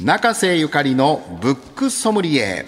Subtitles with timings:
[0.00, 2.66] 中瀬ゆかりのブックソムリエ。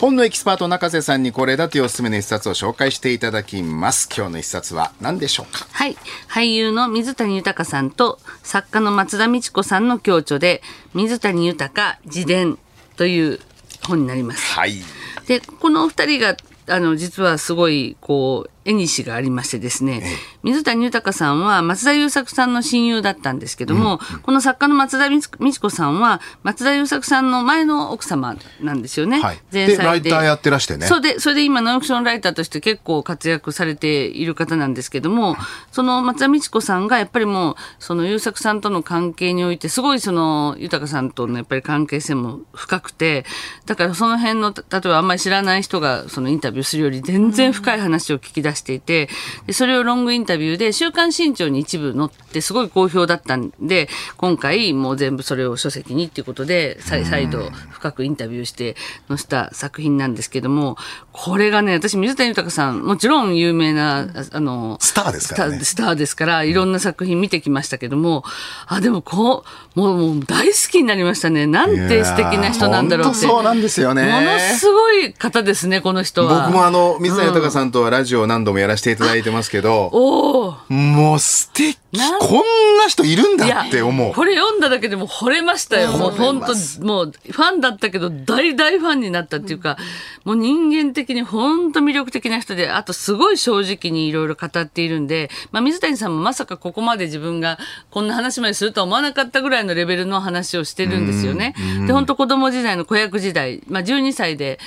[0.00, 4.08] 本のエキスパート中瀬さんにこれだというおすすめの一冊を紹介していただきます。
[4.12, 5.68] 今日の一冊は何でしょうか？
[5.70, 5.96] はい。
[6.28, 10.62] 俳優の水谷豊さんと作家の松田美智子さんの共著で
[10.94, 12.58] 水谷豊自伝
[12.96, 13.38] という
[13.86, 14.54] 本になります。
[14.54, 14.80] はい。
[15.28, 16.36] でこのお二人が
[16.66, 20.02] あの実はすごいこう縁がありましてですね、
[20.42, 29.20] 水谷豊さんは松田優作さんの親友だったんですけども、うん、この作家の松田美智子さんは松田優作さんの前の奥様なんですよね。
[29.20, 29.84] はい、前妻で。
[29.84, 30.86] ライターやってらしてね。
[30.86, 35.36] そうでそれで今ノンフィクションライターとして結構活躍されている方なんですけども、
[35.72, 43.24] その松田美智子さんがやっぱりもうその優作さんとの関係においてすごいその豊さんとのやっぱり関係性も深くて、
[43.66, 49.08] だからその辺の例えばあんまり知らない人がそのインタビューするより全然深い話を聞き出していて、
[49.46, 58.76] でそれをロングインタビューで、週刊新潮に一部載ってすごい好評だったんで、今回もう全部それを書籍にっていうことで、再度深くインタビューして
[59.08, 60.76] 載せた作品なんですけども、
[61.12, 68.24] これがね、私水谷豊さん、もちろん有名な、あの、スターですから、ね、スターですから、いろんな作品見てきましたけども、
[68.66, 69.44] あ、でもこ
[69.76, 71.46] う、もうもう大好きになりましたね。
[71.46, 73.26] なんて素敵な人なんだろうって。
[73.26, 74.04] そうなんですよね。
[74.04, 76.46] ものすごい方ですね、この人は。
[76.46, 84.14] 僕もあの、水谷豊さんとはラジオ何度もやらせていただいてますけど、おもう素敵こんな人いるんだって思う。
[84.14, 85.90] これ読んだだけでも惚れましたよ。
[85.92, 86.46] もう本当
[86.84, 89.76] もうファンだったけど大大ファンになったっていうか、
[90.24, 97.58] もう人間的に本当魅力的な人で、あとすごい正直にいろいろ語っているんで、まあ水谷さんもまさかここまで自分が
[97.90, 101.54] こんな話までするとは思わなかったぐらいのレベルの話をしてるんですよね。
[101.88, 104.60] で、本当子供時代の子役時代、まあ12歳で、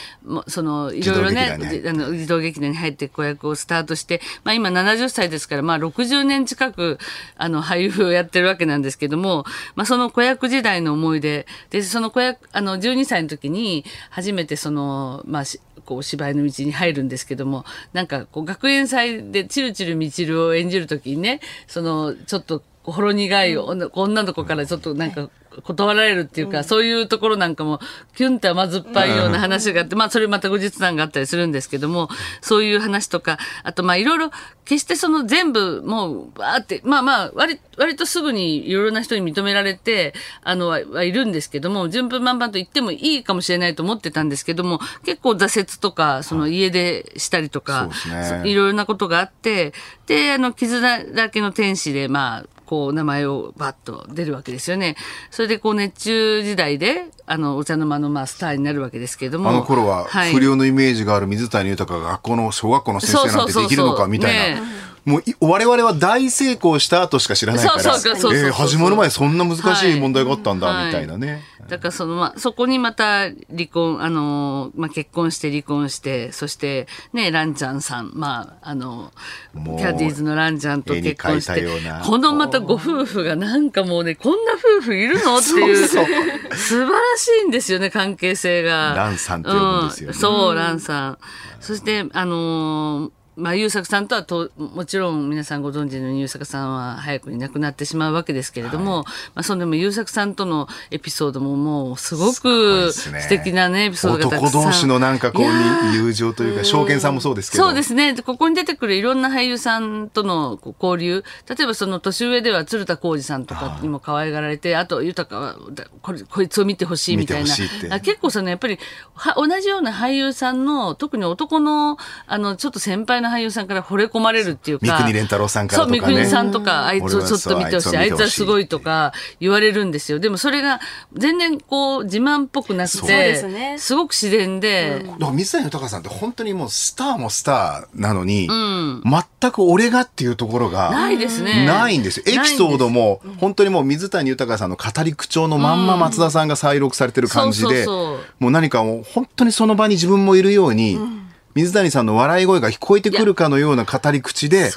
[0.48, 1.58] そのいろいろね、
[1.88, 7.00] あの児童劇団に入って子役をスタートして、まあ今70歳ですから、まあ60年近く
[7.36, 15.44] あの俳優をやってるわけなんですけども、まあその子役時代の思い出、で、その子役、あの12歳の時に初めてその、まあ
[15.86, 25.30] こう芝居の道に入るんですけども、なんかこう学園祭でチルチルみちるを演じる時にね、そのちょっとほろ苦い女の子からちょっとなんか
[25.62, 27.80] 断られるっていうか、うん、そういうところなんかも、
[28.16, 32.10] キュンって甘酸っぱいような話があって、まあ、それまた後日談があったりするんですけども、
[32.42, 34.32] そういう話とか、あと、まあ、いろいろ、
[34.66, 40.14] 決してその全部、もう、ばーって、まあまあ、割、割とすぐにいろいろな人に認められて、
[40.44, 49.74] あの、はいるんですけども、順風満々と言ってもいいかもしれないと思ってたんですけども、結構挫折とか、その家出したりとか、ね、いろいろなことがあって、
[50.08, 54.96] で、あの、傷だけの天使で、まあ、こう名前をバッと出るわけですよね。
[55.32, 59.50] それでこう熱中時代であのお茶の間のまあスターになるわけですけれども。
[59.50, 64.62] あの頃は不良のイメージがある水谷豊が学校の小学校の先生なんてできるのかみたいな。
[65.06, 67.98] もう我々は大成功した後しか知らないから、
[68.34, 71.32] え始まる前そんな難しい問題があったんだ、みたいなね。
[71.32, 79.12] はいだからその、まあ、そこにまた離婚、あの、まあ、結婚して離婚して、そして、ね、ランちゃんさん、まあ、あの、
[79.54, 81.66] キャディーズのランちゃんと結婚して、
[82.06, 86.12] このまたご夫婦がなんかもうね、こんな夫婦いるのっていう、そうそ
[86.52, 88.94] う素晴らしいんですよね、関係性が。
[88.96, 90.14] ランさんって呼ぶんですよね。
[90.14, 91.18] うん、そう、ランさん。
[91.60, 99.12] そして、あのーまあ、優作さんとはともちろん皆さんご存知の優作さんは早くに亡くなってしまうわけですけれども、はい、ま
[99.42, 104.62] あ、そんでも優作さんとのエピソードももうすごく素敵なね、エピソードがたくさん。
[104.62, 107.64] 男同士のなんかこう友情というか、証券さんもそうですけど。
[107.64, 108.16] そうですね。
[108.16, 111.24] ここに出てくるいろんな俳優さんとの交流。
[111.50, 115.56] 例えばその年上では鶴田浩二さんとかにも可愛がられて、あと豊は
[116.02, 118.00] これこいつを見てほしいみたいな。
[118.00, 118.78] 結構そのやっぱり
[119.16, 124.86] は同じような俳優さんの、特に男の、あの、ちょっと先輩の俳優さんから惚れ込まれるっていうか。
[124.86, 130.20] 三国連太郎さんからとか、ね、そう、三国さんとか、あいつをちょっと見てほしい、あいつはすごいとか言われるんですよ。
[130.20, 130.80] でもそれが
[131.14, 135.02] 全然こう自慢っぽくなくて、ね、すごく自然で。
[135.02, 141.66] うん、だから水谷豊さんって本当にもうスターもスターなのに、うん、全く俺がっていうところがないですね。
[141.66, 142.24] ないんですよ。
[142.28, 148.20] エピソードも本当にもう水谷豊さんの語り口調のまんま松田さんが再録されてる感じで、も
[148.50, 151.23] う何かもう本当にその場に自分もいるように、うん
[151.56, 154.72] 水谷さんの笑い声が聞こえてくるかのような語り口で、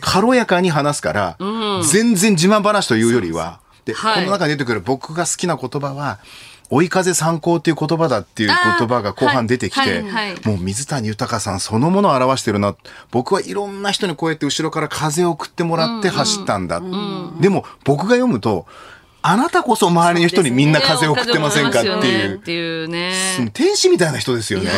[0.00, 6.18] 軽やかに話すから、うん、全然自慢話というよりは、で、はい、この中に出てくる僕が好きな言葉は、
[6.70, 10.04] 追い風参考っていう言葉だっていう言葉が後半出てきて、
[10.44, 12.76] もう水谷豊さんそのものを表してるな。
[13.10, 16.82] 僕はいろんな人にこうやって後ろから風を送ってもらって走ったんだ。
[17.40, 18.66] でも僕が読むと、
[19.22, 22.36] あなたこそ周りの人にみんな風を送ってませんかっていう。
[22.36, 23.12] っていうね。
[23.52, 24.70] 天使みたいな人ですよね。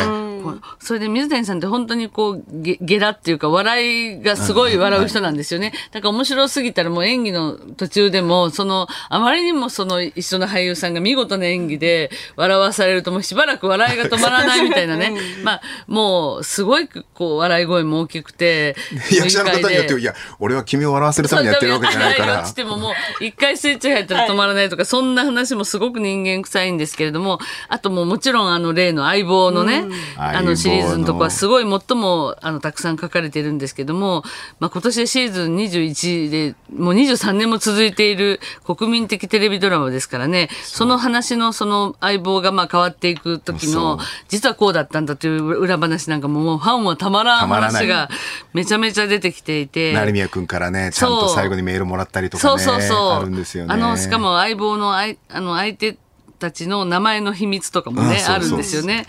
[0.79, 5.73] それで水谷さんって本当にこうゲゲラっていうか笑いがすごい笑う人なんですよね。
[5.91, 15.13] だから面白すぎたらもう演技の途中でもそのあまりにもその一緒の俳優さんが見事な演技で笑わされるともうしばらく笑いが止まらないみたいなね。
[15.43, 18.75] まあもうすごいこう笑い声も大きくて。
[19.11, 22.39] 役者の方によっていや俺は君を笑わせるためにやってるわけじゃないから。
[22.39, 29.85] 落ちてももう一回スイッチ入ったら止まらないとか、はい、そんな話もすごく人間臭いんですけれども、あともうもちろんあの例の相棒のね、
[30.17, 34.23] あのシリーズのとこはすごい最もあのたくさん書かれてるんですけども、
[34.59, 48.09] まあ、今年でシーズン21でもう23年も続いている国民的テレビドラマですからねその話のその相棒がまあ変わっていく時の実はこうだったんだという裏話なんかももうファンはたまらん話が
[48.53, 49.93] めちゃめちゃ出てきていて。
[49.93, 52.97] 成宮君からねちゃんと最後にメールもらったりとか、ね、そうそうそう。
[53.11, 53.73] あるんですよね。
[53.73, 55.97] あのしかも相棒のあいあの相手
[56.39, 59.05] たちの名前の秘密とかもねあるんですよね。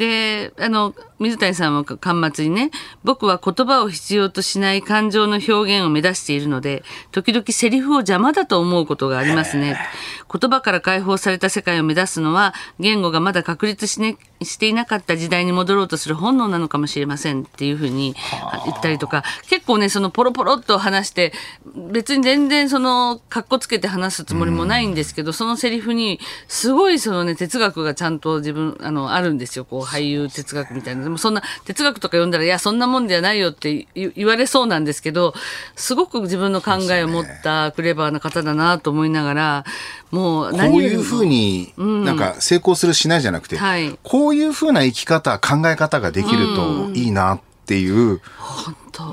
[0.00, 2.70] であの水谷さんは端末にね
[3.04, 6.82] 僕は言葉を必要としない感情の表現を目指しているので
[7.12, 9.76] 時々セリフを邪魔だと思うことがありますね。
[10.32, 18.14] 言葉から解放された世界を目指すのは言語がまだ確立し,、ね、していなかった時代に戻ろうとする本能なのかもしれませんっていうふうに
[18.64, 19.22] 言ったりとか。
[19.48, 21.34] 結構ねそのポロポロっと話して
[21.90, 29.66] 別に全然そのかっこつけて話すつもりもないんですけど、そのセリフにすごいそのね哲学がちゃんと自分あのあるんですよ。
[29.66, 31.02] こう俳優哲学みたいな。
[31.02, 35.34] でもそんな哲学とか読んだらいやそんなもんじゃないよって言われそうなんですけど
[35.76, 39.64] すごく自分の考えを持ったクレバーな方だなと思いながら
[40.10, 48.20] もう何こういうふうになんか成功するしないじゃなくて、うんはい、こういうふうな生き方考え方ができるといいなっていう、うん、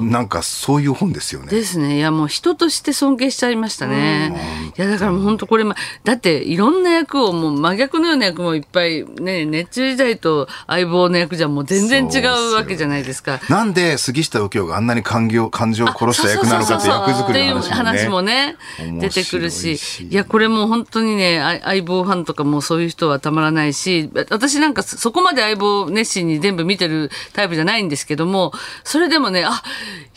[0.02, 1.48] なんかそういう本ですよね。
[1.48, 1.98] ですね。
[1.98, 4.72] いやもう人として尊敬しちゃいましたね。
[4.78, 13.40] いやだからもう本当これ、ま、だっていろんな役をもう真逆のような役もいっぱいね、熱中時代と相棒の役じゃもう全然違うわけじゃないですか。
[13.40, 17.98] すなんで杉下右京があんなに感情感情を殺した役なのかって役作りの話もね。
[17.98, 18.56] 話もね、
[19.00, 19.80] 出てくるし。
[20.10, 28.52] いやこれもう本当にね、相棒ファンとかもそういう人はたまらないし、私なんかそこまで相棒熱心に全部見てるタイプじゃないんですけども、
[28.84, 29.64] それでもね、あ、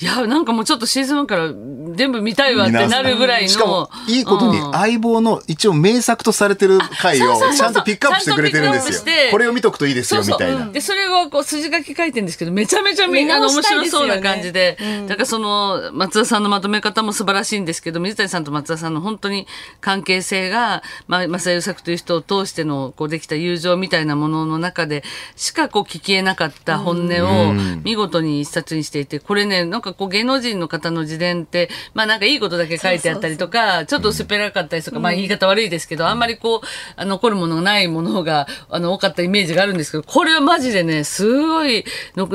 [0.00, 1.48] いや、なんかもうちょっとシーズン1から
[1.94, 3.48] 全部見たいわってなるぐらいの。
[3.48, 9.14] しかも、いいことに相棒の一応名作とされてる回をちゃんとピックアップしてくれてるんですよ。
[9.30, 10.66] これを見とくといいですよ、みたいな。
[10.66, 19.46] で、それをこう筋書き書いてるんですけど、めちゃめちゃみんな面白そうな感じで、だからその、松田さんのまとめ方も素晴らしいんですけど、水谷さんと松田さんの本当に
[19.80, 25.04] 関係性が、まあ、正優作という人を通しての、こうできた友情みたいなものの中で、
[25.36, 36.62] しかこう聞きえなかった本音を見事に一冊にしていて、これね、なんかこう芸能人の方の自伝って、まあなんかいいことだけ書いてあったりとか、ちょっと薄っぺらかったりとか、まあ言い方悪いですけど、あんまりこ
[36.96, 41.84] う、残るものがないものが、あの、多かったイメージがあるんですけど、これはマジでね、すごい、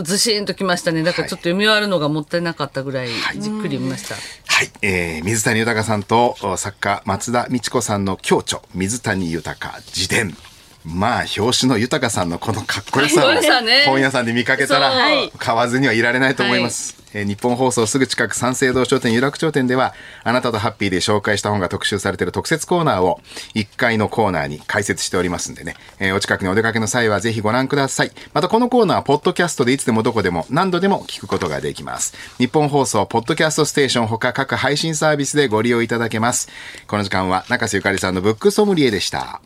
[0.03, 1.03] ずしんときましたね。
[1.03, 4.15] だからちょっと読み終わるのがもったいなかったぐらい、じっくり見ました。
[4.15, 10.35] はい、えー、水谷豊さんと作家松田美智子さんの共著、水谷豊自伝。
[10.85, 13.31] まあ表紙の豊さんのこのかっこよさを
[13.85, 14.91] 本屋さんで見かけたら
[15.37, 17.05] 買わずにはいられないと思います。
[17.15, 19.93] えー、日本放送すぐ近く三省堂商店有楽町店では
[20.23, 23.21] あなたとハッピーで紹介した本が特集されている特設コーナーを
[23.55, 28.11] 1階のコーナーに開設しておりますんでね、えー、お近くにお出かけの際はぜひご覧ください。
[28.33, 32.13] またこのコーナーはポッドキャストでいつでもどこでも何度でも聞くことができます。
[32.37, 36.49] 日本放送ポッドキャストステーションほか各配信サービスでご利用いただけます。
[36.87, 39.41] この時間は中瀬ゆかりさんのブックソムリエでした